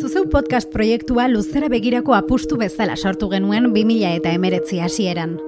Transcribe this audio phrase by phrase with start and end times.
[0.00, 5.38] Zuzeu podcast proiektua luzera begirako apustu bezala sortu genuen 2000 eta emeretzi hasieran.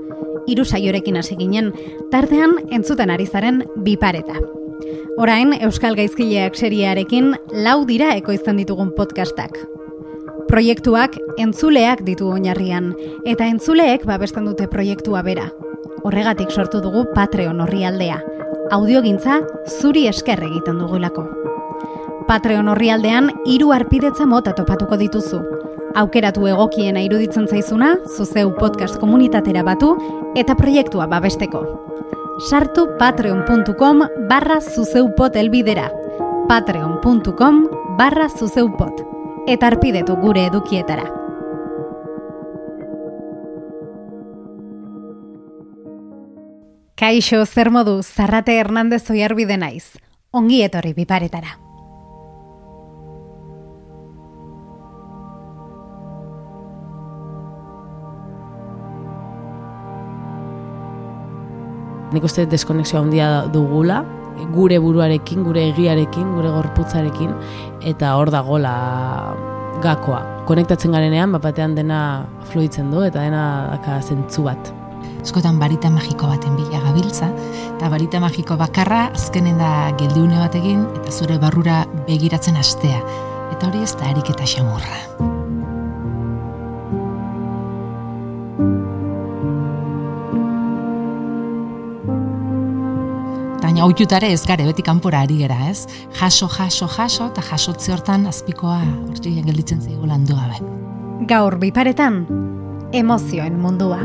[0.48, 1.72] Hiru saiorekin hasi ginen,
[2.10, 4.38] tartean entzuten ari zaren bipareta.
[5.18, 9.58] Orain, Euskal Gaizkileak seriarekin lau dira ekoizten ditugun podcastak.
[10.48, 12.94] Proiektuak entzuleak ditu oinarrian,
[13.26, 15.50] eta entzuleek babesten dute proiektua bera.
[16.04, 18.22] Horregatik sortu dugu Patreon horri aldea.
[18.72, 19.42] Audiogintza
[19.80, 21.28] zuri esker egiten dugulako.
[22.28, 25.38] Patreon horri aldean, iru arpidetza mota topatuko dituzu.
[25.96, 29.94] Aukeratu egokiena iruditzen zaizuna, zuzeu podcast komunitatera batu,
[30.36, 31.62] eta proiektua babesteko.
[32.50, 35.88] Sartu patreon.com barra zuzeupot elbidera.
[36.48, 37.62] patreon.com
[37.96, 39.00] barra zuzeupot.
[39.46, 41.06] Eta arpidetu gure edukietara.
[46.94, 49.96] Kaixo, zer modu, Zarrate Hernandez oiarbide naiz.
[50.30, 51.67] Ongi etorri biparetara.
[62.12, 64.02] Nik uste deskonexioa handia dugula,
[64.54, 67.34] gure buruarekin, gure egiarekin, gure gorputzarekin,
[67.92, 68.74] eta hor dagola
[69.84, 70.22] gakoa.
[70.48, 72.00] Konektatzen garenean, bapatean dena
[72.50, 74.72] fluitzen du, eta dena daka zentzu bat.
[75.18, 77.28] Eskotan barita magiko baten bila gabiltza,
[77.76, 83.02] eta barita magiko bakarra azkenen da geldiune batekin, eta zure barrura begiratzen astea.
[83.52, 85.36] Eta hori ez da harik eta xamurra.
[93.78, 95.86] Baina haututare ez gare, beti kanpora ari gera, ez?
[96.18, 100.58] Jaso, jaso, jaso, eta jasotze hortan azpikoa hortzi gelditzen zaigu landu gabe.
[101.30, 102.24] Gaur biparetan,
[102.90, 104.00] emozioen mundua.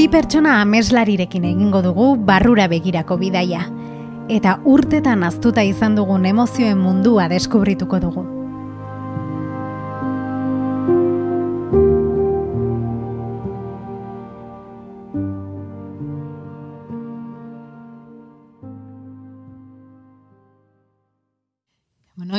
[0.00, 3.66] Bi pertsona ameslarirekin egingo dugu barrura begirako bidaia.
[4.32, 8.30] Eta urtetan aztuta izan dugun emozioen mundua deskubrituko dugu.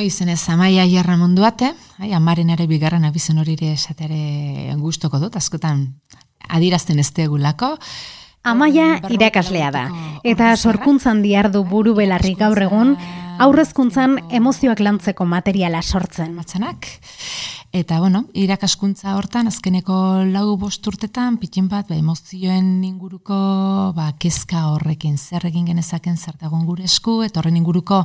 [0.02, 5.86] Izenez amaia jarra munduate, ai, amaren ere bigarren abizen hori ere esatere gustoko dut, askotan
[6.48, 7.76] adirazten ez tegulako.
[8.42, 9.84] Amaia irakaslea da,
[10.26, 12.96] eta sorkuntzan diardu buru belarri gaur egun,
[13.42, 16.34] aurrezkuntzan emozioak lantzeko materiala sortzen.
[16.34, 16.88] Matzanak.
[17.72, 19.94] Eta, bueno, irakaskuntza hortan, azkeneko
[20.28, 23.38] lau bost urtetan, pitin bat, ba, emozioen inguruko,
[23.96, 28.02] ba, kezka horrekin, zer egin genezaken zertagon gure esku, eta horren inguruko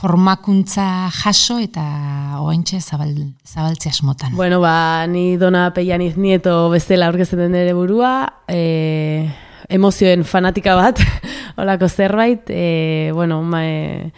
[0.00, 0.86] formakuntza
[1.20, 1.84] jaso, eta
[2.40, 3.12] oaintxe zabal,
[3.44, 4.32] zabaltzea asmotan.
[4.40, 8.14] Bueno, ba, ni dona peianiz nieto bestela aurkezten den ere burua,
[8.48, 9.28] e,
[9.68, 11.00] emozioen fanatika bat,
[11.60, 14.12] holako zerbait, e, bueno, ma, e,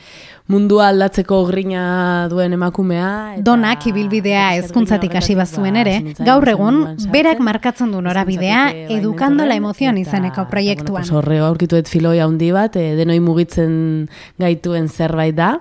[0.46, 3.08] mundua aldatzeko grina duen emakumea.
[3.34, 8.68] Eta Donak ibilbidea hezkuntzatik hasi bazuen ere, gaur egun, berak markatzen du norabidea
[8.98, 11.02] edukando la emozion izeneko proiektuan.
[11.02, 14.06] Bueno, horre aurkituet filoi handi bat, e, denoi mugitzen
[14.42, 15.56] gaituen zerbait da.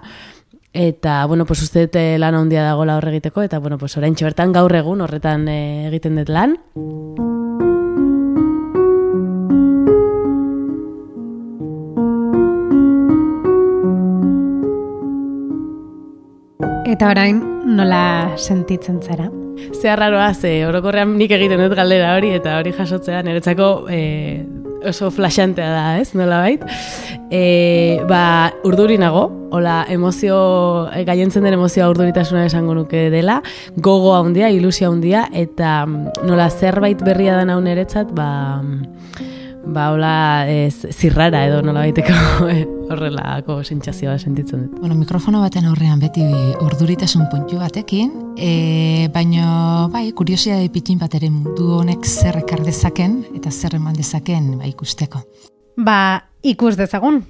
[0.76, 4.52] Eta, bueno, pues uste dut lan handia dagoela horre egiteko, eta, bueno, pues orain bertan
[4.52, 6.60] gaur egun horretan e, egiten dut lan.
[16.86, 19.26] Eta orain, nola sentitzen zara?
[19.74, 24.02] Ze arraroa, ze orokorrean nik egiten dut galdera hori, eta hori jasotzea niretzako e,
[24.86, 26.62] oso flashantea da, ez, nola bait.
[27.34, 29.26] E, ba, urduri nago,
[29.58, 30.38] hola, emozio,
[30.94, 33.40] e, gaientzen den emozioa urduritasuna esango nuke dela,
[33.76, 38.30] gogo handia, ilusia handia, eta nola zerbait berria da naun eretzat, ba,
[39.66, 42.14] ba, hola, ez, zirrara edo nola baiteko
[42.92, 44.80] horrelako sentsazioa sentitzen dut.
[44.80, 46.26] Bueno, mikrofono baten aurrean beti
[46.62, 52.64] urduritasun puntu batekin, e, baino, bai, kuriosia da pitin bat ere mundu honek zer ekar
[52.66, 55.26] dezaken eta zer eman dezaken ba, ikusteko.
[55.78, 56.00] Ba,
[56.44, 57.24] ikus dezagun.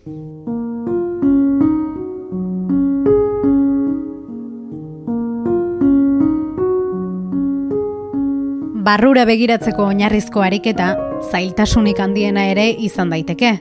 [8.86, 10.92] Barrura begiratzeko oinarrizko ariketa,
[11.32, 13.58] zailtasunik handiena ere izan daiteke.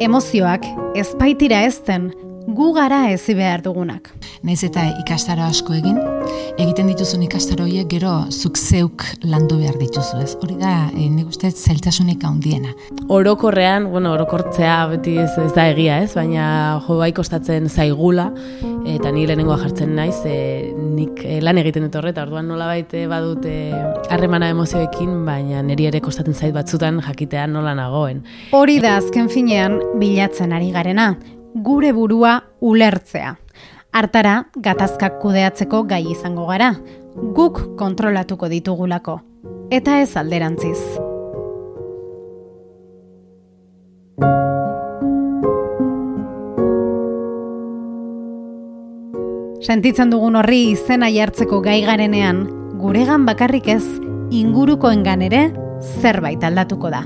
[0.00, 0.66] Emozioak
[0.96, 2.10] ezpaitira ezten
[2.48, 4.10] gu gara ezi behar dugunak.
[4.42, 5.98] Naiz eta ikastara asko egin,
[6.60, 10.34] egiten dituzun ikastaro horiek gero zuk zeuk landu behar dituzu, ez?
[10.44, 12.74] Hori da, e, nik uste zailtasunik handiena.
[13.08, 16.10] Orokorrean, bueno, orokortzea beti ez, ez da egia, ez?
[16.18, 16.44] Baina
[16.84, 18.28] jo bai kostatzen zaigula
[18.90, 20.36] eta ni lehenengoa jartzen naiz, e,
[20.76, 23.48] nik e, lan egiten dut horreta, orduan nolabait e, badut
[24.12, 28.24] harremana emozioekin, baina niri ere kostatzen zait batzutan jakitea nola nagoen.
[28.56, 31.14] Hori da azken finean bilatzen ari garena,
[31.54, 33.38] gure burua ulertzea.
[33.90, 36.68] Artara, gatazkak kudeatzeko gai izango gara,
[37.34, 39.16] guk kontrolatuko ditugulako,
[39.74, 40.78] eta ez alderantziz.
[49.60, 52.44] Sentitzen dugun horri izena jartzeko gai garenean,
[52.78, 53.82] guregan bakarrik ez,
[54.30, 55.42] ingurukoengan ere
[55.98, 57.02] zerbait aldatuko da.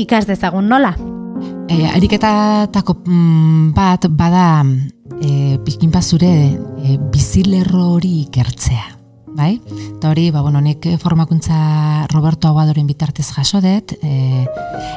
[0.00, 0.96] Ikas dezagun nola?
[1.68, 4.48] E, ariketatako mm, bat bada
[5.22, 6.28] e, pizkin zure
[6.82, 8.98] e, bizilerro hori ikertzea.
[9.32, 9.60] Bai?
[9.96, 14.44] Eta hori, ba, bueno, nik formakuntza Roberto Aguadoren bitartez jaso dut, e,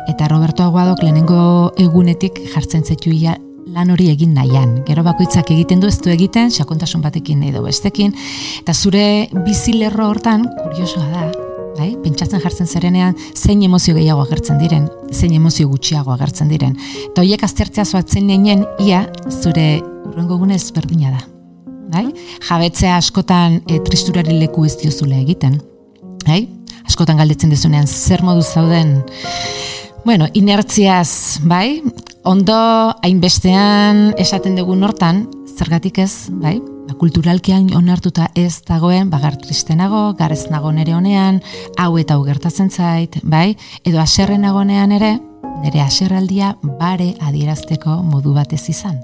[0.10, 3.14] eta Roberto Aguadok lehenengo egunetik jartzen zetu
[3.76, 4.84] lan hori egin nahian.
[4.86, 8.14] Gero bakoitzak egiten du ez du egiten, sakontasun batekin edo bestekin,
[8.60, 11.32] eta zure bizilerro hortan, kuriosoa da,
[11.78, 11.96] bai?
[12.04, 16.78] pentsatzen jartzen zerenean, zein emozio gehiago agertzen diren, zein emozio gutxiago agertzen diren.
[17.10, 21.22] Eta horiek aztertzea zoatzen nien, ia, zure urrengo gunez berdina da.
[21.92, 22.08] Bai?
[22.48, 25.60] Jabetzea askotan e, tristurari leku ez diozule egiten.
[26.26, 26.46] Bai?
[26.88, 29.02] Askotan galdetzen dezunean zer modu zauden
[30.06, 31.82] Bueno, inertziaz, bai?
[32.24, 32.56] Ondo
[33.02, 35.24] hainbestean esaten dugun hortan,
[35.58, 36.60] zergatik ez, bai?
[36.86, 41.42] Ba, kulturalkian onartuta ez dagoen, bagar tristenago, garez nago nere honean,
[41.82, 43.58] hau eta hau gertatzen zait, bai?
[43.84, 45.16] Edo aserren nagonean ere,
[45.66, 49.02] nire aserraldia bare adierazteko modu batez izan.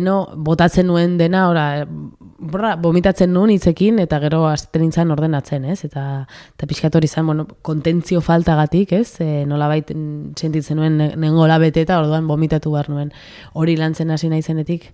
[0.00, 1.84] Leno botatzen nuen dena, ora,
[2.40, 5.84] borra, bomitatzen nuen hitzekin eta gero azten nintzen ordenatzen, ez?
[5.84, 6.24] Eta,
[6.56, 9.20] eta pixkat hori zen, bueno, kontentzio faltagatik, ez?
[9.20, 13.12] E, nola bait sentitzen nuen nengola bete eta orduan bomitatu behar nuen
[13.52, 14.90] hori lantzen hasi naizenetik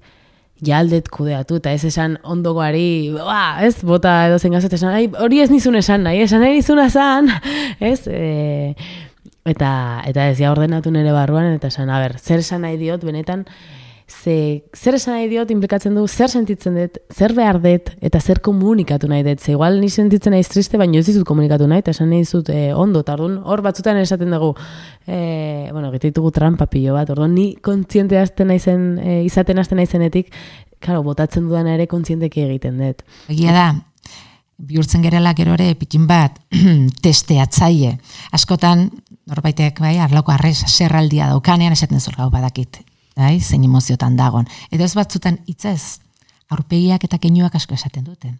[0.64, 5.50] jaldet kudeatu, eta ez esan ondogoari, ba, ez, bota edo zen gazet, esan, hori ez
[5.52, 7.28] nizun esan nahi, esan nahi nizun esan,
[7.92, 8.72] ez, e,
[9.44, 9.72] eta,
[10.08, 13.44] eta ez, ja ordenatu nire barruan, eta esan, a ber, zer esan nahi diot, benetan,
[14.06, 18.38] ze zer esan nahi diot implikatzen du zer sentitzen dut, zer behar dut eta zer
[18.40, 19.40] komunikatu nahi dut.
[19.42, 22.48] Ze igual ni sentitzen naiz triste baina ez dizut komunikatu nahi eta esan nahi dizut
[22.54, 23.40] eh, ondo tardun.
[23.42, 24.54] Hor batzutan esaten dugu
[25.06, 27.10] eh bueno, egite ditugu trampa pilo bat.
[27.10, 30.32] Orduan ni kontziente hasten naizen e, izaten hasten naizenetik,
[30.78, 33.02] claro, botatzen dudana ere kontzienteki egiten dut.
[33.28, 33.68] Egia da.
[34.56, 36.38] Bihurtzen gerela gero ere pikin bat
[37.04, 37.98] testeatzaile.
[38.32, 38.88] Askotan
[39.26, 42.85] norbaitek bai arloko arrez serraldia daukanean esaten zor gau badakit
[43.16, 44.46] bai, zein emoziotan dagon.
[44.70, 45.98] Edo ez batzutan hitzez,
[46.52, 48.34] aurpegiak eta keinuak asko esaten dute.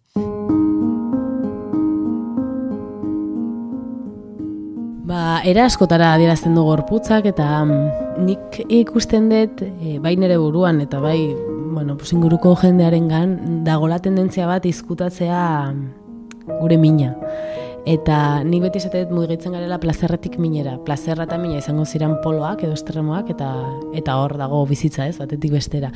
[5.07, 10.81] Ba, era askotara adierazten du gorputzak eta mm, nik ikusten dut e, bai nere buruan
[10.83, 11.21] eta bai,
[11.77, 17.15] bueno, pues inguruko jendearengan dagola tendentzia bat izkutatzea mm, gure mina.
[17.87, 20.73] Eta nik beti esatet mugitzen garela plazerretik minera.
[20.83, 23.51] Plazerra eta mina izango ziren poloak edo estremoak eta
[23.95, 25.93] eta hor dago bizitza ez, batetik bestera.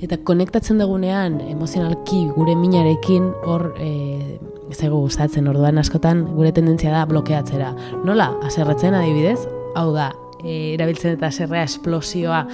[0.00, 4.38] Eta konektatzen dugunean emozionalki gure minarekin hor e,
[4.72, 7.74] ezego gustatzen orduan askotan gure tendentzia da blokeatzera.
[8.08, 9.42] Nola, aserretzen adibidez,
[9.76, 12.46] hau da, e, erabiltzen eta aserrea esplosioa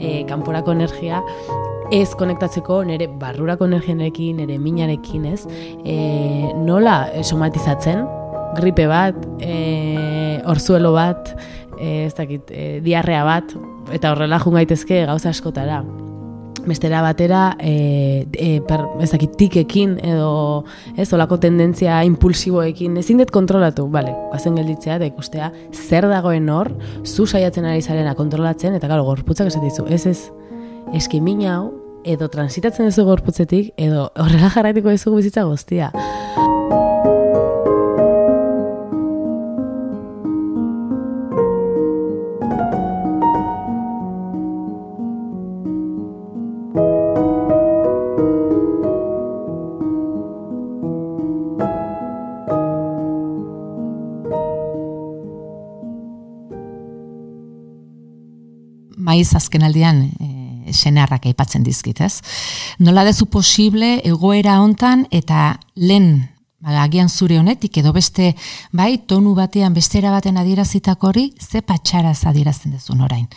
[0.00, 1.20] e, kanporako energia,
[1.92, 5.42] ez konektatzeko nire barrurako energianekin, nire minarekin, ez?
[5.84, 5.98] E,
[6.64, 8.06] nola somatizatzen,
[8.56, 11.34] gripe bat, e, orzuelo bat,
[11.78, 13.54] e, ez dakit, e, diarrea bat,
[13.94, 15.82] eta horrela gaitezke gauza askotara.
[16.68, 20.64] Bestera batera, e, e, per, ez dakit, tikekin edo
[20.96, 26.74] ez olako tendentzia impulsiboekin, ezin dut kontrolatu, bale, bazen gelditzea, da ikustea, zer dagoen hor,
[27.04, 30.18] zu saiatzen ari zarena kontrolatzen, eta galo, gorputzak esatizu, ez ez,
[30.92, 31.72] eski hau,
[32.04, 35.92] edo transitatzen duzu gorputzetik, edo horrela jarraitiko duzu bizitza guztia.
[59.18, 62.20] Maiz azkenaldian e, senarrak aipatzen dizkit, ez?
[62.78, 66.28] Nola dezu posible egoera hontan eta lehen
[66.68, 68.34] agian zure honetik edo beste,
[68.72, 73.28] bai, tonu batean bestera baten adierazitako hori, ze patxaraz adierazten dezun orain.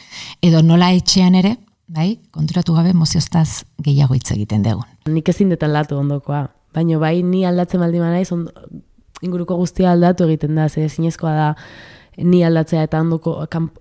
[0.42, 1.56] Edo nola etxean ere,
[1.88, 4.88] bai, konturatu gabe mozioztaz gehiago hitz egiten dugun.
[5.08, 8.30] Nik ezin dut aldatu ondokoa, baina bai ni aldatzen baldin naiz
[9.22, 11.50] inguruko guztia aldatu egiten da, ze zinezkoa da
[12.18, 13.78] ni aldatzea eta ondoko kamp,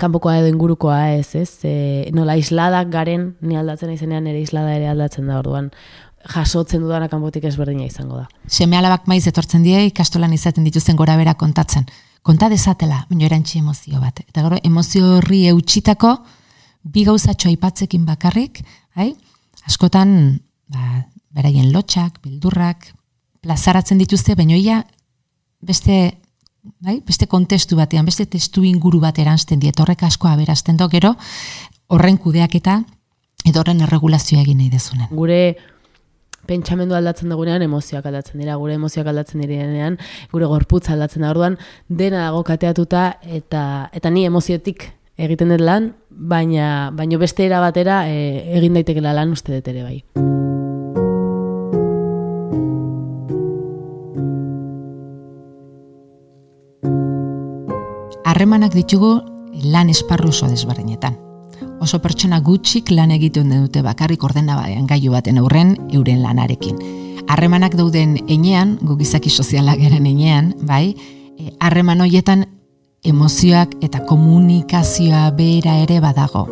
[0.00, 1.50] kanpokoa edo ingurukoa ez, ez?
[1.66, 1.74] E,
[2.14, 5.70] nola isladak garen, ni aldatzen izenean ere islada ere aldatzen da orduan
[6.30, 8.28] jasotzen dudana kanpotik ezberdina izango da.
[8.48, 11.84] Seme alabak maiz etortzen die ikastolan izaten dituzten gora bera kontatzen.
[12.24, 14.22] Konta dezatela, baina erantzi emozio bat.
[14.24, 16.14] Eta gero, emozio horri eutxitako,
[16.84, 18.62] bi gauzatxo aipatzekin bakarrik,
[18.96, 19.12] hai?
[19.68, 20.40] askotan,
[20.72, 21.04] ba,
[21.36, 22.90] beraien lotxak, bildurrak,
[23.44, 24.82] plazaratzen dituzte, baina ia
[25.64, 26.16] beste
[26.80, 27.00] bai?
[27.06, 31.14] beste kontestu batean, beste testu inguru bat eransten diet, horrek asko aberazten do, gero,
[31.88, 32.80] horren kudeak eta
[33.44, 35.08] edo horren erregulazioa egin nahi dezunen.
[35.12, 35.56] Gure
[36.48, 39.98] pentsamendu aldatzen dugunean emozioak aldatzen dira, gure emozioak aldatzen direnean,
[40.32, 45.92] gure gorputza aldatzen da, orduan dena dago kateatuta eta eta ni emoziotik egiten dut lan,
[46.10, 50.33] baina, baina beste era batera e, egin daitekela lan uste dut ere bai.
[58.34, 59.20] Harremanak ditugu
[59.62, 61.14] lan esparru oso desberdinetan.
[61.78, 66.80] Oso pertsona gutxik lan egiten dute bakarrik ordena badean gaiu baten aurren euren lanarekin.
[67.30, 70.96] Harremanak dauden enean, gugizaki sozialak eren enean, bai,
[71.38, 72.42] e, harreman hoietan
[73.06, 76.48] emozioak eta komunikazioa behera ere badago.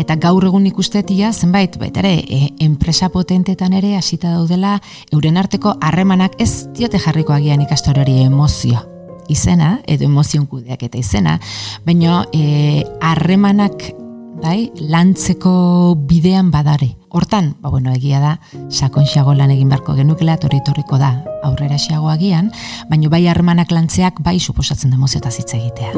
[0.00, 4.78] Eta gaur egun ikustetia zenbait, baita ere, e, enpresa potentetan ere hasita daudela
[5.12, 8.89] euren arteko harremanak ez diote jarriko agian ikastorori emozioa
[9.30, 11.38] izena, edo emozion kudeak eta izena,
[11.86, 13.92] baina e, harremanak
[14.40, 16.96] bai, lantzeko bidean badare.
[17.10, 18.36] Hortan, ba, bueno, egia da,
[18.70, 21.12] sakon xago lan egin beharko genukela, toritorriko da,
[21.44, 22.52] aurrera xago agian,
[22.90, 25.92] baina bai harremanak lantzeak bai suposatzen da emoziotaz hitz egitea.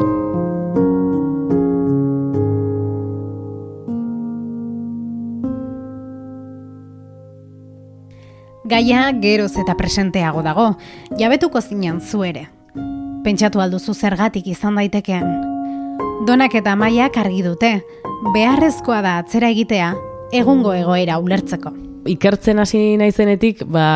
[8.72, 10.70] Gaia geroz eta presenteago dago,
[11.20, 12.46] jabetuko zinen zu ere,
[13.24, 15.28] pentsatu alduzu zergatik izan daitekeen.
[16.26, 17.72] Donak eta maiak argi dute,
[18.34, 19.92] beharrezkoa da atzera egitea,
[20.34, 21.72] egungo egoera ulertzeko.
[22.12, 23.86] Ikertzen hasi naizenetik, ba,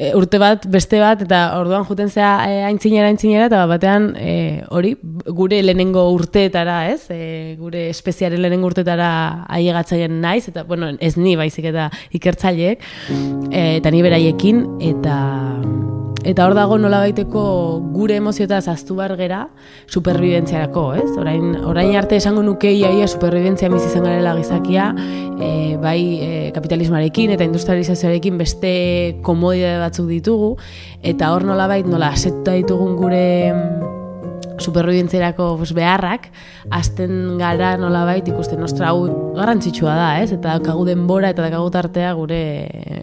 [0.00, 4.32] e, urte bat, beste bat, eta orduan juten zea e, aintzinera, aintzinera, eta batean e,
[4.74, 4.94] hori,
[5.26, 7.04] gure lehenengo urteetara, ez?
[7.12, 9.10] E, gure espeziaren lehenengo urteetara
[9.58, 12.82] aiegatzaien naiz, eta, bueno, ez ni baizik eta ikertzaileek,
[13.50, 15.20] e, eta ni beraiekin, eta
[16.20, 17.42] Eta hor dago nola baiteko
[17.94, 19.46] gure emoziotaz aztu bar gera
[19.88, 21.08] superbibentziarako, ez?
[21.16, 24.90] Orain, orain arte esango nuke iaia superbibentzia bizi zen garela gizakia,
[25.40, 28.72] e, bai e, kapitalismoarekin eta industrializazioarekin beste
[29.24, 30.50] komodidade batzuk ditugu,
[31.00, 33.24] eta hor nola bait nola asetta ditugun gure
[33.54, 36.28] mm, superbibentzierako beharrak,
[36.68, 39.08] azten gara nola bait ikusten nostra hau
[39.38, 40.34] garrantzitsua da, ez?
[40.36, 42.42] Eta kagu denbora eta kagu tartea gure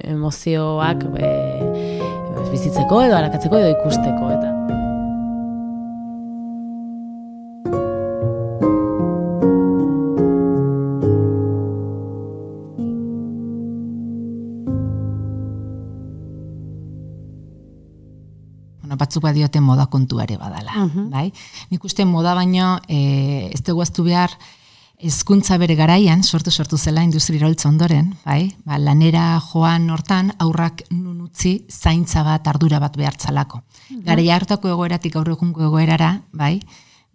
[0.05, 1.33] emozioak e,
[2.57, 4.53] bizitzeko edo arakatzeko edo ikusteko eta
[18.97, 21.03] batzuk badiote moda kontuare badala, uh -huh.
[21.11, 21.27] bai?
[21.69, 24.31] Nik uste moda baino e, ez dugu behar
[24.97, 28.55] Hezkuntza bere garaian, sortu sortu zela industri ondoren, bai?
[28.65, 33.61] Ba, lanera joan hortan, aurrak nun utzi zaintza bat, ardura bat behartzalako.
[33.89, 34.31] Mm -hmm.
[34.31, 36.59] hartako egoeratik gaur egungo egoerara, bai?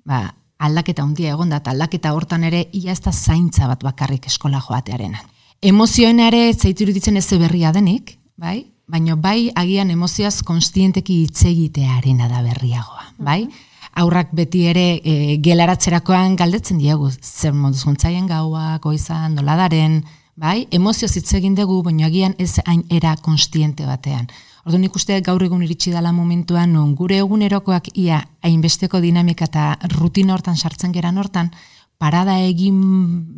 [0.04, 4.60] Ba, aldaketa handia egon da, aldaketa hortan ere, ia ez da zaintza bat bakarrik eskola
[4.60, 5.18] joatearena.
[5.60, 8.66] Emozioen ere, zaitu iruditzen ez berria denik, bai?
[8.86, 13.44] Baina bai, agian emozioaz konstienteki hitz egitearena da berriagoa, bai?
[13.44, 20.00] Mhm aurrak beti ere e, gelaratzerakoan galdetzen diegu, zer moduz guntzaien gaua, goizan, noladaren,
[20.36, 24.28] bai, emozio hitz egin dugu, baina agian ez hain era konstiente batean.
[24.64, 29.76] Ordu nik uste gaur egun iritsi dela momentuan, non gure egunerokoak ia hainbesteko dinamika eta
[29.96, 31.50] rutina hortan sartzen geran hortan,
[31.98, 32.78] parada egin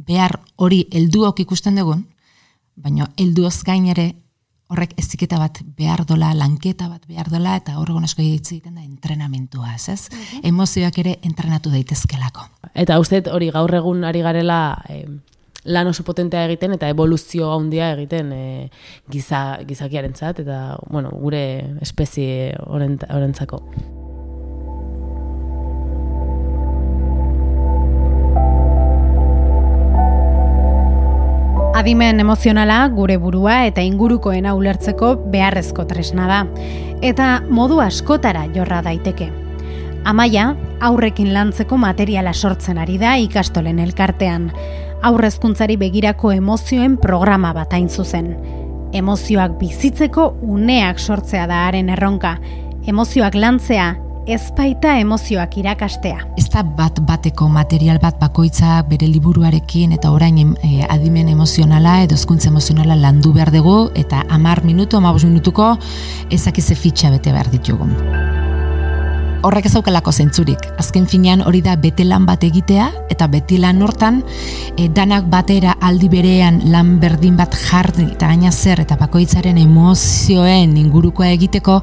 [0.06, 2.04] behar hori helduok ikusten dugun,
[2.76, 4.12] baina helduoz gain ere
[4.74, 9.74] horrek eziketa bat behar dola, lanketa bat behar dola, eta horregon asko egiten da entrenamentua,
[9.74, 10.08] ez ez?
[10.10, 10.46] Mhm.
[10.50, 12.48] Emozioak ere entrenatu daitezkelako.
[12.74, 15.06] Eta uste hori gaur egun ari garela eh,
[15.64, 18.70] lan oso potentea egiten eta evoluzio handia egiten eh,
[19.10, 21.44] giza, gizakiaren zat, eta bueno, gure
[21.80, 23.62] espezie horrentzako.
[31.84, 36.38] Adimen emozionala gure burua eta ingurukoena ulertzeko beharrezko tresna da,
[37.04, 39.26] eta modu askotara jorra daiteke.
[40.08, 40.46] Amaia,
[40.80, 44.46] aurrekin lantzeko materiala sortzen ari da ikastolen elkartean,
[45.04, 48.32] aurrezkuntzari begirako emozioen programa bat hain zuzen.
[48.96, 52.38] Emozioak bizitzeko uneak sortzea da haren erronka,
[52.88, 53.90] emozioak lantzea
[54.26, 56.24] ez baita emozioak irakastea.
[56.38, 62.18] Ez da bat bateko material bat bakoitza bere liburuarekin eta orain e, adimen emozionala edo
[62.18, 65.74] ezkuntza emozionala landu behar dugu eta amar minutu, amabos minutuko
[66.30, 67.90] ezakize fitxa bete behar ditugu
[69.44, 70.64] horrek ez aukelako zentzurik.
[70.80, 74.22] Azken finean hori da bete lan bat egitea, eta beti lan hortan,
[74.76, 80.76] e, danak batera aldi berean lan berdin bat jarri, eta gaina zer, eta bakoitzaren emozioen
[80.80, 81.80] ingurukoa egiteko,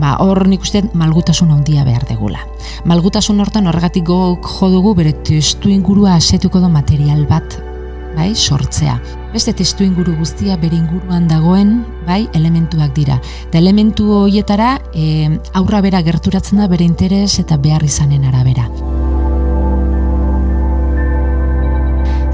[0.00, 2.44] ba, hor nik uste malgutasun handia behar degula.
[2.90, 7.69] Malgutasun hortan horregatik gok jodugu bere testu ingurua asetuko do material bat
[8.16, 8.98] bai, sortzea.
[9.32, 11.76] Beste testu inguru guztia bere inguruan dagoen,
[12.06, 13.20] bai, elementuak dira.
[13.48, 18.68] Eta elementu horietara e, aurra bera gerturatzen da bere interes eta behar izanen arabera.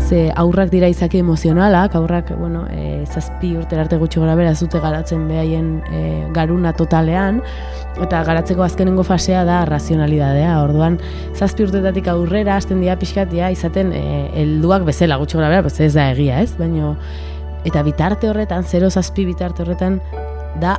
[0.07, 4.79] Ze aurrak dira izaki emozionalak, aurrak, bueno, e, zazpi urte arte gutxi gara bera zute
[4.79, 6.03] garatzen behaien e,
[6.37, 7.41] garuna totalean,
[7.99, 10.61] eta garatzeko azkenengo fasea da razionalidadea.
[10.63, 11.01] Orduan,
[11.35, 14.05] zazpi urtetatik aurrera hasten dira pixkatia izaten e,
[14.45, 16.53] helduak bezala gutxo gara bera, ez da egia, ez?
[16.55, 16.95] Baina,
[17.67, 19.99] eta bitarte horretan, zero zazpi bitarte horretan,
[20.63, 20.79] da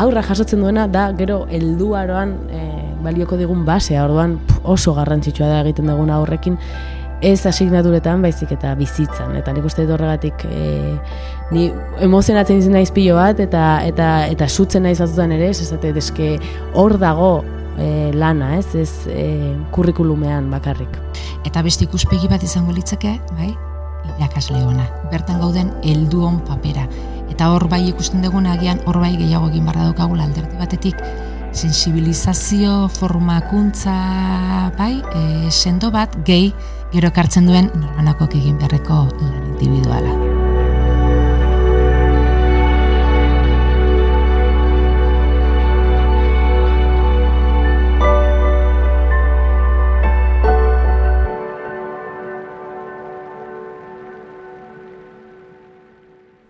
[0.00, 2.66] aurra jasotzen duena, da gero helduaroan e,
[3.04, 4.08] balioko digun basea.
[4.08, 6.56] Orduan, oso garrantzitsua da egiten duguna horrekin,
[7.20, 9.34] ez asignaturetan baizik eta bizitzan.
[9.38, 10.94] Eta nik uste dut horregatik e,
[11.54, 11.68] ni
[12.04, 16.36] emozionatzen izan naiz pilo bat eta eta eta sutzen naiz batzutan ere ez esate deske
[16.74, 17.32] hor dago
[17.78, 18.66] e, lana ez?
[18.74, 20.98] Ez e, kurrikulumean bakarrik.
[21.48, 23.52] Eta beste ikuspegi bat izango litzake bai?
[24.16, 24.86] Irakasle ona.
[25.12, 26.86] Bertan gauden helduon papera.
[27.28, 31.02] Eta hor bai ikusten dugun agian hor bai gehiago egin barra daukagu alderdi batetik.
[31.52, 33.94] Sensibilizazio formakuntza
[34.78, 36.52] bai e, sendo bat gehi
[36.92, 40.14] gero ekartzen duen norbanakoak egin beharreko lan individuala.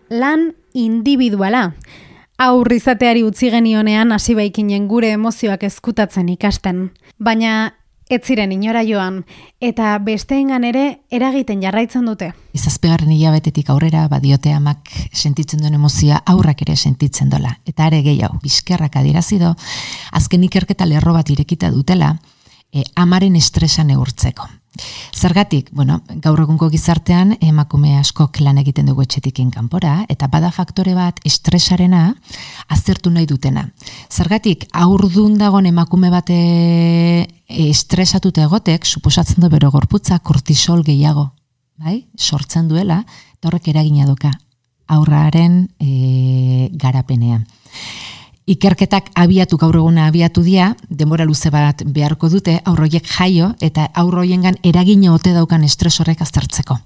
[0.08, 1.72] Lan individuala.
[2.38, 6.92] Aurrizateari utzi genionean hasi baikinen gure emozioak ezkutatzen ikasten.
[7.18, 7.72] Baina
[8.08, 9.24] ez ziren inora joan,
[9.60, 12.32] eta besteengan ere eragiten jarraitzen dute.
[12.56, 17.58] Izazpegarren hilabetetik aurrera badiote amak sentitzen duen emozia aurrak ere sentitzen dola.
[17.68, 19.54] Eta ere gehiago, bizkerrak adirazido,
[20.12, 22.16] azken ikerketa lerro bat irekita dutela,
[22.72, 24.48] e, amaren estresa neurtzeko.
[25.16, 30.94] Zergatik, bueno, gaur egungo gizartean emakume asko lan egiten dugu etxetikin kanpora eta bada faktore
[30.94, 32.14] bat estresarena
[32.68, 33.68] aztertu nahi dutena.
[34.10, 41.32] Zergatik, aurdun dagon emakume bate estresatuta egotek, suposatzen du bero gorputza kortisol gehiago,
[41.76, 42.06] bai?
[42.16, 43.04] sortzen duela,
[43.34, 44.30] eta horrek eragina doka
[44.88, 47.46] aurraren e, garapenean.
[48.48, 54.54] Ikerketak abiatu gaur eguna abiatu dia, denbora luze bat beharko dute, aurroiek jaio eta aurroiengan
[54.64, 56.78] eragina ote daukan estres horrek aztertzeko.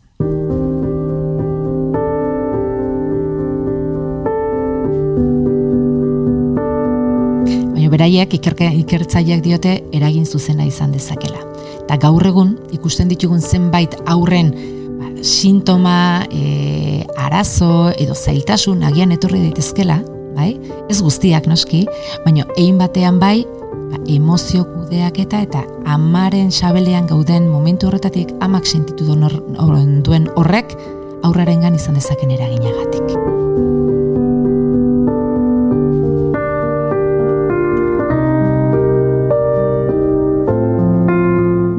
[7.70, 11.44] Baina beraiek ikerke, ikertzaileak diote eragin zuzena izan dezakela.
[11.84, 14.50] Eta gaur egun ikusten ditugun zenbait aurren
[14.98, 20.00] ba, sintoma, e, arazo edo zailtasun agian etorri daitezkela,
[20.36, 20.56] bai?
[20.88, 21.84] Ez guztiak noski,
[22.24, 23.44] baina egin batean bai,
[23.92, 30.76] ba, emozio kudeak eta eta amaren xabelean gauden momentu horretatik amak sentitu duen horrek
[31.22, 33.16] aurrarengan izan dezaken eraginagatik.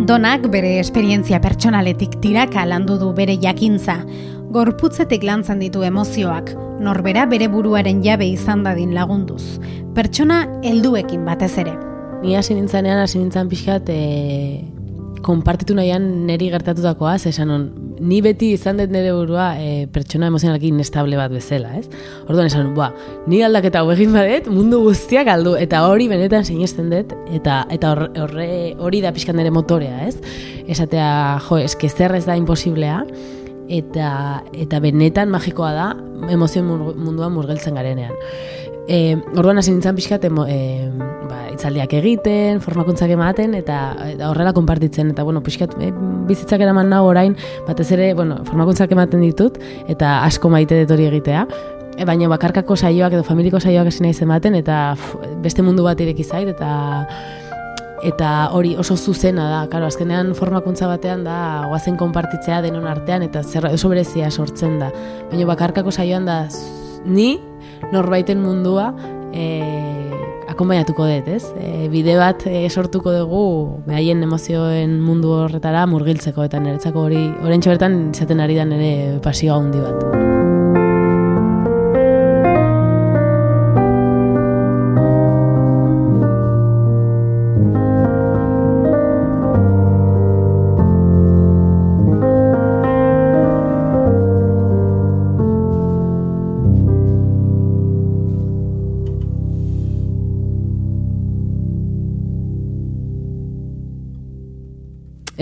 [0.04, 3.96] Donak bere esperientzia pertsonaletik tiraka landu du bere jakintza,
[4.54, 6.52] gorputzetik lantzen ditu emozioak,
[6.84, 9.60] norbera bere buruaren jabe izan dadin lagunduz.
[9.96, 11.74] Pertsona helduekin batez ere.
[12.24, 14.00] Ni hasi nintzanean hasi nintzan pixkat e,
[15.24, 17.66] konpartitu nahian neri gertatutakoa, esan on,
[18.04, 21.88] ni beti izan dut nire burua e, pertsona emozionalki inestable bat bezala, ez?
[22.28, 22.92] Orduan esan, ba,
[23.32, 27.94] ni aldaketa egin badet, mundu guztiak aldu, eta hori benetan sinesten dut, eta eta
[28.24, 30.18] horre hori da pixkan nire motorea, ez?
[30.68, 33.02] Esatea, jo, eske zer ez da imposiblea,
[33.74, 35.88] eta eta benetan magikoa da
[36.30, 38.14] emozio munduan murgeltzen garenean.
[38.84, 40.58] E, orduan hasi nintzen pixkat, e,
[41.30, 43.78] ba, itzaldiak egiten, formakuntzak ematen, eta,
[44.12, 45.94] eta horrela konpartitzen, eta bueno, pixkat, e,
[46.28, 51.08] bizitzak eraman nago orain, batez ere, bueno, formakuntzak ematen ditut, eta asko maite dut hori
[51.14, 51.46] egitea,
[51.96, 54.98] e, baina bakarkako saioak edo familiko saioak hasi nahi ematen, eta
[55.46, 56.74] beste mundu bat ireki zait, eta
[58.04, 61.38] eta hori oso zuzena da, karo, azkenean formakuntza batean da,
[61.72, 64.92] guazen konpartitzea denon artean, eta zer, oso berezia sortzen da.
[65.32, 66.44] Baina bakarkako saioan da,
[67.06, 67.38] ni
[67.92, 68.92] norbaiten mundua
[69.34, 69.48] e,
[70.52, 71.44] akompainatuko dut, ez?
[71.60, 73.46] E, bide bat e, sortuko dugu
[73.88, 79.60] behaien emozioen mundu horretara murgiltzeko eta niretzako hori, horrentxe bertan izaten ari da nire pasioa
[79.62, 80.63] handi bat.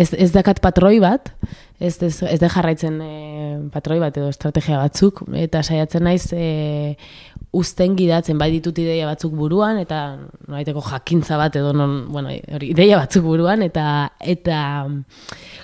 [0.01, 1.31] Ez, ez dakat patroi bat,
[1.81, 3.11] ez, ez, ez de jarraitzen e,
[3.73, 6.97] patroi bat edo estrategia batzuk, eta saiatzen naiz e,
[7.57, 10.01] usten gidatzen, bai ditut ideia batzuk buruan, eta
[10.51, 13.85] noaiteko jakintza bat edo non, bueno, hori, ideia batzuk buruan, eta
[14.19, 14.59] eta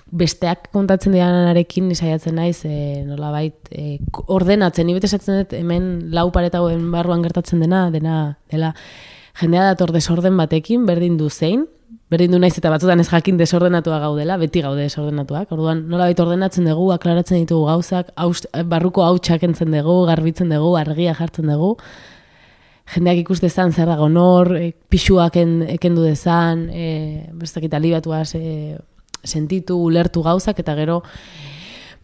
[0.07, 6.29] besteak kontatzen dianarekin saiatzen naiz e, nola bait, e, ordenatzen, nibet esatzen dut hemen lau
[6.35, 8.19] paretagoen barruan gertatzen dena, dena,
[8.51, 8.73] dela,
[9.37, 11.67] jendea dator desorden batekin, berdin du zein,
[12.11, 15.51] berdin du naiz eta batzutan ez jakin desordenatua gaudela, beti gaude desordenatuak.
[15.51, 20.75] Orduan, nola baita ordenatzen dugu, aklaratzen ditugu gauzak, haust, barruko hautsak entzen dugu, garbitzen dugu,
[20.79, 21.75] argia jartzen dugu.
[22.93, 25.35] Jendeak ikuste dezan zer dago nor, e, pixuak
[25.75, 28.77] ekendu dezan, e, bestakita alibatuaz e,
[29.27, 31.01] sentitu, ulertu gauzak, eta gero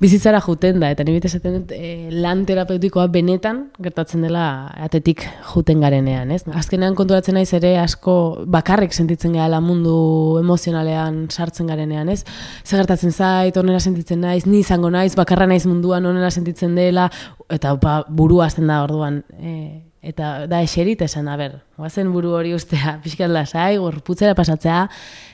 [0.02, 4.46] bizitzara juten da, eta nibite esaten dut, e, lan terapeutikoa benetan gertatzen dela
[4.86, 6.42] atetik juten garenean, ez?
[6.60, 8.16] Azkenean konturatzen naiz ere asko
[8.52, 9.96] bakarrik sentitzen gara mundu
[10.42, 12.22] emozionalean sartzen garenean, ez?
[12.66, 17.10] Zer gertatzen zait, onera sentitzen naiz, ni izango naiz, bakarra naiz munduan onera sentitzen dela,
[17.54, 19.56] eta ba, burua azten da orduan, e,
[20.04, 24.88] eta da eserit esan, a ber, guazen buru hori ustea, pixkat lasai, gorputzera pasatzea,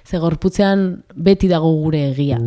[0.05, 2.37] ze gorputzean beti dago gure egia.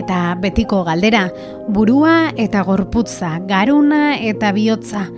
[0.00, 1.26] Eta betiko galdera,
[1.68, 5.08] burua eta gorputza, garuna eta bihotza,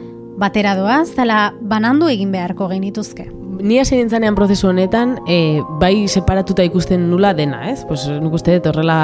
[0.42, 3.28] batera doa, zela banandu egin beharko genituzke.
[3.62, 7.84] Ni hasi nintzanean prozesu honetan, e, bai separatuta ikusten nula dena, ez?
[7.86, 8.96] Pues, nuk uste dut horrela,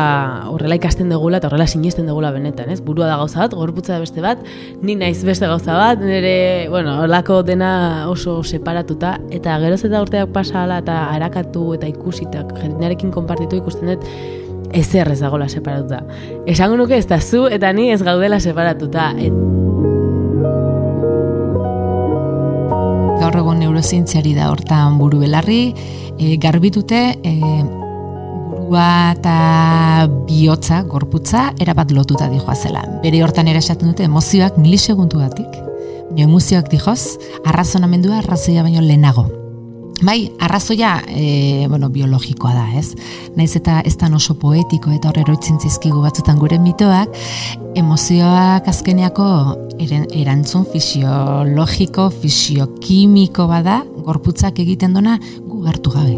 [0.50, 2.80] horrela ikasten degula eta horrela sinisten degula benetan, ez?
[2.82, 4.42] Burua da gauza bat, gorputza da beste bat,
[4.82, 7.70] ni naiz beste gauza bat, nire, bueno, horlako dena
[8.10, 14.10] oso separatuta, eta geroz eta urteak pasala eta harakatu eta ikusitak, jendearekin konpartitu ikusten dut,
[14.72, 16.02] ezer ez dagoela separatuta.
[16.46, 19.10] Esango nuke ez da zu eta ni ez gaudela separatuta.
[19.18, 19.32] Et...
[23.18, 25.74] Gaur egon neurozientziari da hortan buru belarri,
[26.18, 27.34] e, garbitute e,
[28.68, 32.84] burua eta bihotza, gorputza, erabat lotuta dijoa zela.
[33.02, 35.58] Bere hortan ere esaten dute emozioak milisegundu batik.
[36.18, 39.28] Emozioak dijoz, arrazonamendua arrazoia baino lehenago.
[40.00, 42.94] Bai, arrazoia, e, bueno, biologikoa da, ez?
[43.34, 47.08] Naiz eta ez da oso poetiko eta horrero zizkigu batzutan gure mitoak,
[47.74, 49.26] emozioak azkeneako
[50.14, 56.14] erantzun fisiologiko, fisiokimiko bada, gorputzak egiten dona gu hartu gabe.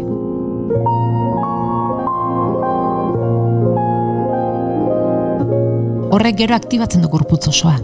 [6.11, 7.79] Horrek gero aktibatzen du gorputz osoa.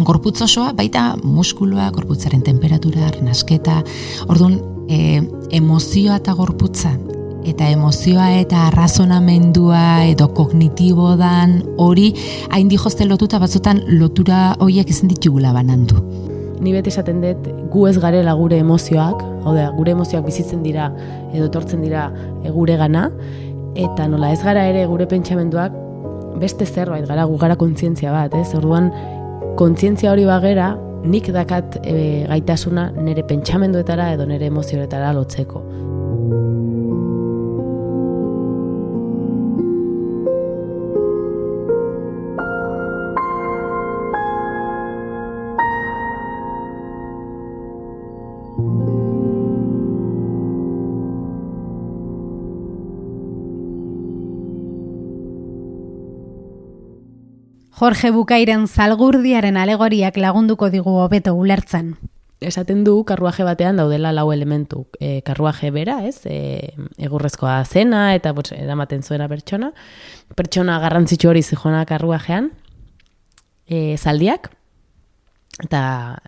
[0.00, 3.82] Gorputz osoa baita muskuloa, gorputzaren temperatura, nasketa,
[4.26, 4.58] orduan
[4.90, 5.22] e,
[5.54, 6.96] emozioa eta gorputza
[7.48, 12.10] eta emozioa eta arrazonamendua edo kognitibo dan hori
[12.50, 16.02] hain dijozte lotuta batzutan lotura horiek ezin ditugula banandu.
[16.60, 20.90] Ni beti esaten dut gu ez garela gure emozioak, hau da, gure emozioak bizitzen dira
[21.32, 22.10] edo tortzen dira
[22.52, 23.06] gure gana,
[23.78, 25.72] eta nola ez gara ere gure pentsamenduak
[26.40, 28.52] beste zerbait gara gu gara kontzientzia bat, ez?
[28.58, 28.90] Orduan
[29.56, 35.62] kontzientzia hori bagera, nik dakat e, gaitasuna nire pentsamenduetara edo nire emozioetara lotzeko.
[57.80, 61.94] Jorge Bukairen zalgurdiaren alegoriak lagunduko digu hobeto ulertzen.
[62.40, 64.86] esaten du karruaje batean daudela lau elementu.
[65.00, 66.26] E, karruaje bera, ez?
[66.26, 69.72] E, egurrezkoa zena eta botz, eramaten zuena pertsona.
[70.36, 72.50] Pertsona garrantzitsu hori zijona karruajean.
[73.66, 74.50] E, zaldiak,
[75.64, 75.82] eta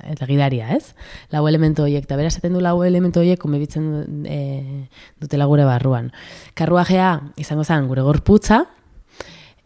[0.08, 0.94] eta gidaria, ez?
[1.32, 4.88] Lau elementu horiek, eta bera esaten du lau elementu horiek konbibitzen e,
[5.20, 6.12] dutela gure barruan.
[6.54, 8.64] Karruajea izango zen gure gorputza,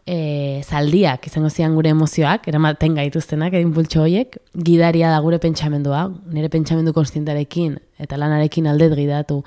[0.07, 6.07] e, zaldiak izango zian gure emozioak, eramaten gaituztenak, egin pultxo horiek, gidaria da gure pentsamendua,
[6.33, 9.41] nire pentsamendu konstientarekin eta lanarekin aldet gidatu,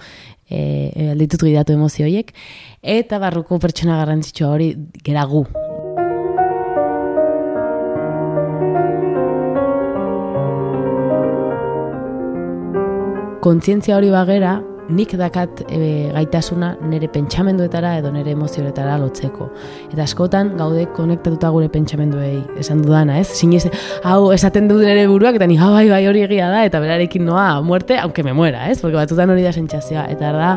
[0.51, 2.35] e, alditut gidatu emozio horiek,
[2.83, 4.75] eta barruko pertsona garrantzitsua hori
[5.07, 5.47] gera gu.
[13.41, 14.59] Kontzientzia hori bagera,
[14.91, 19.49] nik dakat e, gaitasuna nire pentsamenduetara edo nire emozioetara lotzeko.
[19.91, 23.29] Eta askotan gaude konektatuta gure pentsamenduei esan dudana, ez?
[23.39, 23.67] Sinez,
[24.05, 27.25] hau esaten du nire buruak eta ni hau bai bai hori egia da eta berarekin
[27.27, 28.81] noa muerte, aunque me muera, ez?
[28.81, 30.55] Porque batzutan hori da sentsazioa eta da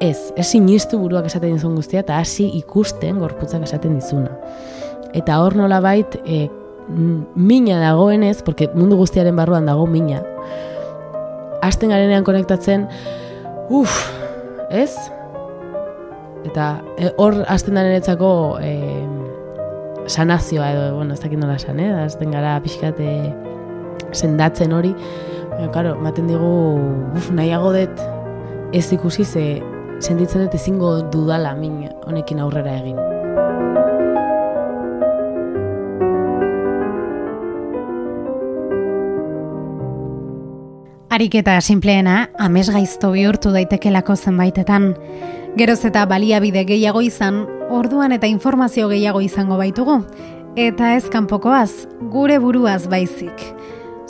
[0.00, 4.32] ez, ez sinistu buruak esaten dizun guztia eta hasi ikusten gorputzak esaten dizuna.
[5.14, 6.48] Eta hor nola bait, e,
[7.34, 10.20] mina dagoenez, porque mundu guztiaren barruan dago mina,
[11.66, 12.86] hasten garenean konektatzen,
[13.72, 13.98] uff,
[14.70, 14.92] ez?
[16.44, 18.72] Eta e, hor hasten darenetzako e,
[20.06, 21.90] sanazioa edo, bueno, ez dakit nola esan, eh?
[22.04, 23.08] Hasten gara pixkate
[24.14, 24.92] sendatzen hori,
[25.54, 26.52] baina, karo, maten digu,
[27.16, 28.04] uff, nahiago dut
[28.74, 29.46] ez ikusi ze
[30.02, 33.13] senditzen dut ezingo dudala min honekin aurrera egin.
[41.14, 44.88] Ariketa simpleena, amez gaizto bihurtu daitekelako zenbaitetan.
[45.54, 47.36] Geroz eta baliabide gehiago izan,
[47.70, 50.00] orduan eta informazio gehiago izango baitugu.
[50.58, 53.46] Eta ez kanpokoaz, gure buruaz baizik.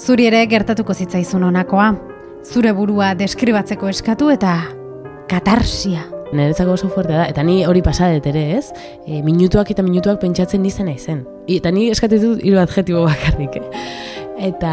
[0.01, 1.91] Zuri ere gertatuko zitzaizun honakoa.
[2.41, 4.57] Zure burua deskribatzeko eskatu eta
[5.29, 6.09] katarsia.
[6.33, 8.73] Nerezako oso fuertea da, eta ni hori pasadet ere, ez?
[9.05, 11.27] E, minutuak eta minutuak pentsatzen nizena izen.
[11.53, 14.24] Eta ni eskatetu hiru adjetibo bakarrik, eh?
[14.35, 14.73] Eta,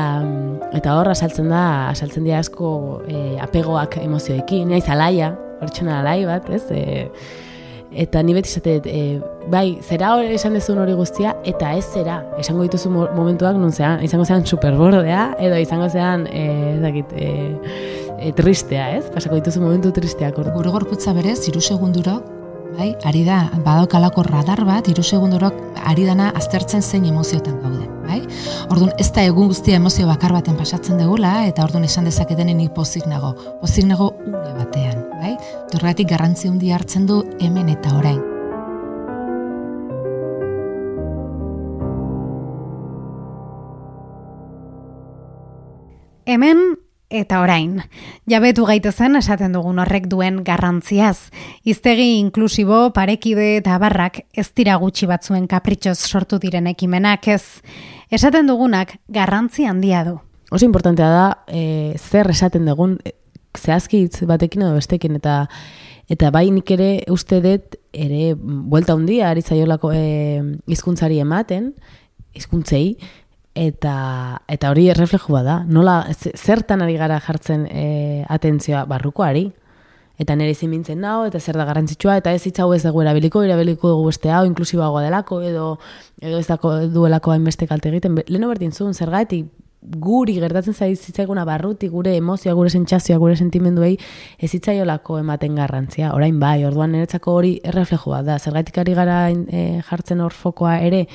[0.74, 6.50] eta hor, asaltzen da, asaltzen dira asko e, apegoak emozioekin, naiz alaia, hortxona alai bat,
[6.50, 6.64] ez?
[6.74, 7.06] E,
[8.02, 8.50] eta ni beti
[8.90, 9.20] e,
[9.54, 14.02] bai, zera hori esan dezun hori guztia, eta ez zera, esango dituzu momentuak nun zean,
[14.02, 17.32] izango zean superbordea, edo izango zean, e, dakit, e,
[18.18, 19.10] e, tristea, ez?
[19.14, 20.42] Pasako dituzu momentu tristeak.
[20.56, 22.18] Gure gorputza berez, iru segunduro,
[22.78, 28.22] bai, ari da, badaukalako radar bat, iru segundurok ari dana aztertzen zein emozioetan gaude, bai?
[28.70, 32.70] Orduan, ez da egun guztia emozio bakar baten pasatzen degula, eta orduan esan dezaketen ni
[32.70, 33.34] pozik nago.
[33.62, 35.38] Pozik nago une batean, bai?
[35.72, 38.22] Torregatik garrantzi handi hartzen du hemen eta orain.
[46.26, 46.81] Hemen
[47.12, 47.82] eta orain.
[48.30, 51.30] Jabetu gaitezen esaten dugun horrek duen garrantziaz.
[51.68, 57.62] Iztegi inklusibo, parekide eta barrak ez dira gutxi batzuen kapritxoz sortu diren ekimenak ez.
[58.10, 60.18] Esaten dugunak garrantzi handia du.
[60.52, 63.14] Oso importantea da e, zer esaten dugun e,
[63.58, 65.46] zehazki hitz batekin edo bestekin eta
[66.12, 70.42] eta bai nik ere uste dut ere buelta handia ari zaiolako e,
[71.20, 71.74] ematen
[72.36, 72.98] hizkuntzei
[73.56, 75.62] eta eta hori erreflejo da.
[75.68, 79.50] Nola zertan ari gara jartzen e, atentzioa barrukoari
[80.22, 83.42] eta nire izin mintzen nao, eta zer da garrantzitsua, eta ez hitzau ez dugu erabiliko,
[83.42, 85.66] erabiliko dugu beste hau, inklusiboagoa delako, edo,
[86.22, 88.20] edo ez dako duelako hainbeste kalte egiten.
[88.30, 89.10] Leno berdin zuen, zer
[89.82, 93.96] guri gertatzen zaizitzaiguna barruti, gure emozioa, gure sentsazioa, gure sentimenduei,
[94.38, 96.12] ez hitzaiolako ematen garrantzia.
[96.14, 101.08] Orain bai, orduan niretzako hori erreflejoa da, zer ari gara e, jartzen hor fokoa ere,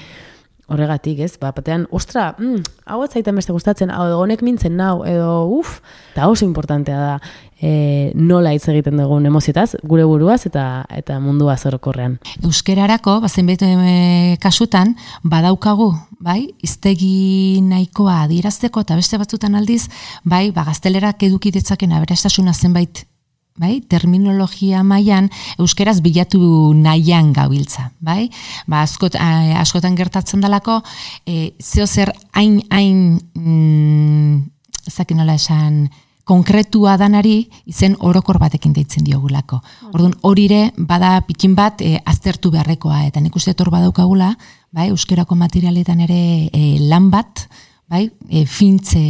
[0.66, 1.36] horregatik, ez?
[1.40, 5.80] Ba, batean, ostra, mm, hau ez zaiten beste gustatzen, hau egonek mintzen nau, edo uf,
[6.12, 7.12] eta oso importantea da
[7.60, 12.18] e, nola hitz egiten dugun emoziotaz, gure buruaz eta eta mundua zorokorrean.
[12.44, 19.86] Euskerarako, bazen betu e, kasutan, badaukagu, bai, iztegi nahikoa adierazteko, eta beste batzutan aldiz,
[20.24, 23.06] bai, ba, gaztelerak eduki ditzaken aberastasuna zenbait
[23.56, 23.80] bai?
[23.88, 28.30] terminologia mailan euskeraz bilatu nahian gabiltza, bai?
[28.66, 30.80] Ba, askot, askotan gertatzen dalako,
[31.26, 34.42] e, zeo zer hain, hain, mm,
[34.90, 35.86] zakin nola esan,
[36.26, 39.60] konkretua danari izen orokor batekin deitzen diogulako.
[39.92, 44.32] Orduan, horire bada pikin bat e, aztertu beharrekoa, eta nik uste etor badaukagula,
[44.74, 46.18] bai, euskerako materialetan ere
[46.50, 47.45] e, lan bat,
[47.86, 49.00] bai, e, fintze,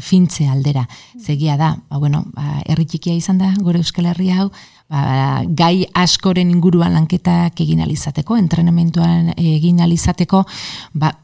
[0.00, 0.86] fintze aldera.
[1.18, 4.50] Zegia da, ba, bueno, ba, erritxikia izan da, gore euskal herri hau,
[4.88, 10.44] ba, gai askoren inguruan lanketak egin alizateko, entrenamentuan egin alizateko,
[10.92, 11.14] ba,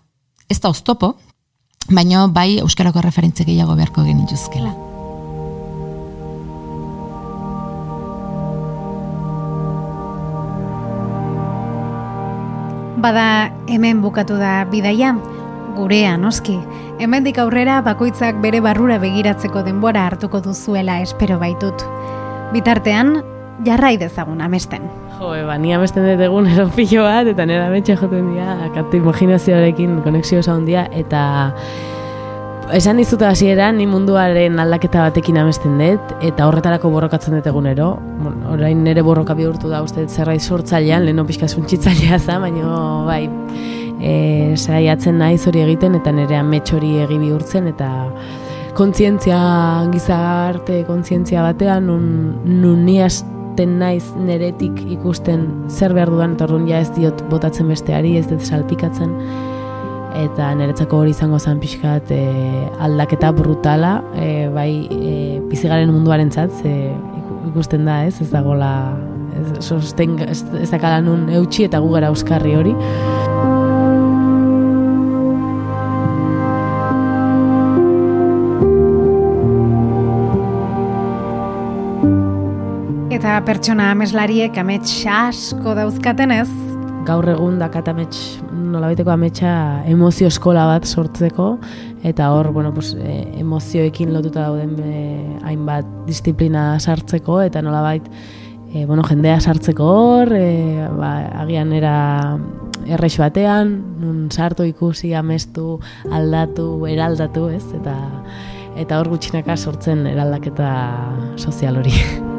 [0.48, 1.14] ez da oztopo,
[1.90, 4.72] baina bai euskarako referentze gehiago beharko genituzkela.
[13.04, 15.12] Bada hemen bukatu da bidaia,
[15.76, 16.56] gurea noski.
[17.02, 21.82] Hemendik aurrera bakoitzak bere barrura begiratzeko denbora hartuko duzuela espero baitut.
[22.54, 23.16] Bitartean,
[23.66, 24.86] jarrai dezagun amesten.
[25.18, 30.00] Jo, eba, ni amesten dut egun eropillo bat, eta nera betxe joten dira, akatu imaginazioarekin
[30.06, 31.24] konexio zaun dira, eta
[32.78, 37.96] esan dizut hasiera ni munduaren aldaketa batekin amesten dut eta horretarako borrokatzen dut egunero.
[38.54, 43.28] orain nere borroka bihurtu da uste zerbait sortzailean, leno pixka suntzitzailea za, baina bai,
[44.04, 47.88] e, saiatzen naiz hori egiten eta nere amets hori egi bihurtzen eta
[48.76, 49.38] kontzientzia
[49.92, 52.06] gizarte kontzientzia batean nun,
[52.44, 58.16] nun ni hasten naiz neretik ikusten zer behar dudan eta ja ez diot botatzen besteari,
[58.18, 59.14] ez dut salpikatzen
[60.14, 62.20] eta niretzako hori izango zen pixkat e,
[62.86, 66.62] aldaketa brutala, e, bai e, bizigaren munduaren txat,
[67.50, 68.70] ikusten da ez, ez dagoela
[69.34, 72.74] ez, sosten, ez, ez dakala nun eutxi eta gu gara euskarri hori.
[83.42, 86.48] Pertsona ameslariek amets asko dauzkaten ez?
[87.08, 89.54] Gaur egun dakat amets nolabaiteko ametsa
[89.90, 91.48] emozio eskola bat sortzeko
[92.06, 95.02] eta hor, bueno, pues, e, emozioekin lotuta dauden e,
[95.42, 98.06] hainbat disiplina sartzeko eta nolabait
[98.70, 101.96] e, bueno, jendea sartzeko hor, e, ba, agian era
[102.86, 105.80] errex batean, nun sartu ikusi, amestu,
[106.12, 107.64] aldatu, eraldatu, ez?
[107.80, 107.96] Eta
[108.78, 110.70] eta hor gutxinaka sortzen eraldaketa
[111.38, 111.98] sozial hori.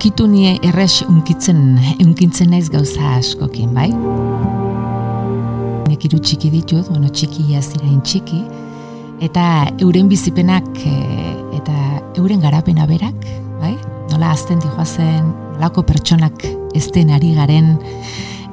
[0.00, 1.58] unkitu nie erres unkitzen,
[2.00, 3.90] unkintzen naiz gauza askokin, bai?
[5.90, 8.40] Nek iru txiki ditut, bueno, txiki azirain txiki,
[9.26, 9.44] eta
[9.84, 10.94] euren bizipenak e,
[11.58, 11.76] eta
[12.16, 13.28] euren garapena berak,
[13.60, 13.74] bai?
[14.08, 15.28] Nola azten dihoazen,
[15.60, 17.74] lako pertsonak ez den ari garen,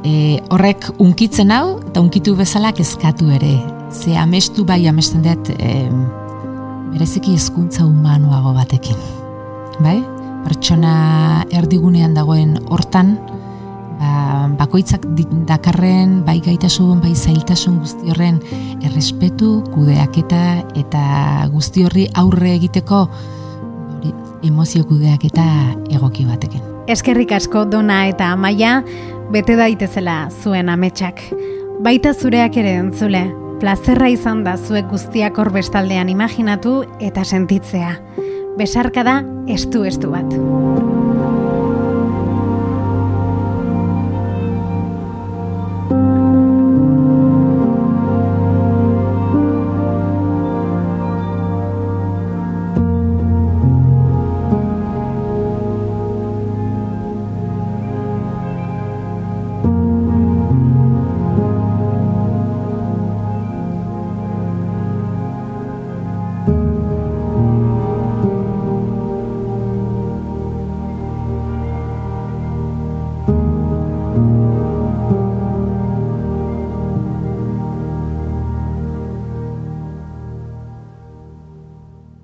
[0.03, 3.55] e, horrek unkitzen hau, eta unkitu bezala kezkatu ere.
[3.87, 5.87] Ze amestu bai amesten dut, e,
[6.93, 8.97] bereziki hezkuntza humanuago batekin.
[9.79, 9.99] Bai?
[10.47, 13.15] pertsona erdigunean dagoen hortan,
[13.99, 15.03] ba, bakoitzak
[15.49, 18.39] dakarren bai gaitasun, bai zailtasun guzti horren
[18.85, 20.43] errespetu, kudeaketa
[20.79, 21.03] eta
[21.51, 24.13] guzti horri aurre egiteko hori,
[24.47, 25.47] emozio kudeaketa
[25.91, 26.63] egoki batekin.
[26.87, 28.79] Eskerrik asko dona eta amaia,
[29.33, 31.19] bete daitezela zuen ametsak.
[31.83, 33.25] Baita zureak ere entzule,
[33.59, 37.95] plazerra izan da zuek guztiak hor bestaldean imaginatu eta sentitzea
[38.57, 39.21] besarkada
[39.53, 40.86] estu estu bat.